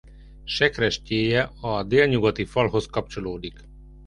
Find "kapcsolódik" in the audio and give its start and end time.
2.85-3.59